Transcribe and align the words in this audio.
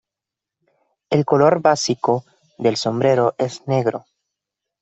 El 1.11 1.25
color 1.25 1.61
básico 1.61 2.25
del 2.57 2.75
sombrero 2.75 3.35
es 3.37 3.67
negro. 3.67 4.07